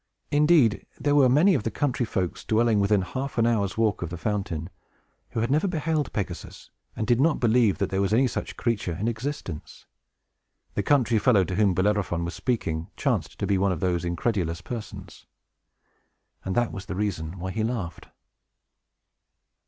Indeed, 0.31 0.87
there 0.99 1.13
were 1.13 1.29
many 1.29 1.53
of 1.53 1.61
the 1.61 1.69
country 1.69 2.07
folks, 2.07 2.43
dwelling 2.43 2.79
within 2.79 3.03
half 3.03 3.37
an 3.37 3.45
hour's 3.45 3.77
walk 3.77 4.01
of 4.01 4.09
the 4.09 4.17
fountain, 4.17 4.71
who 5.29 5.41
had 5.41 5.51
never 5.51 5.67
beheld 5.67 6.11
Pegasus, 6.11 6.71
and 6.95 7.05
did 7.05 7.21
not 7.21 7.39
believe 7.39 7.77
that 7.77 7.91
there 7.91 8.01
was 8.01 8.11
any 8.11 8.25
such 8.27 8.57
creature 8.57 8.95
in 8.95 9.07
existence. 9.07 9.85
The 10.73 10.81
country 10.81 11.19
fellow 11.19 11.43
to 11.43 11.53
whom 11.53 11.75
Bellerophon 11.75 12.25
was 12.25 12.33
speaking 12.33 12.89
chanced 12.97 13.37
to 13.37 13.45
be 13.45 13.59
one 13.59 13.71
of 13.71 13.79
those 13.79 14.03
incredulous 14.03 14.59
persons. 14.61 15.27
And 16.43 16.55
that 16.55 16.71
was 16.71 16.87
the 16.87 16.95
reason 16.95 17.37
why 17.37 17.51
he 17.51 17.63
laughed. 17.63 18.07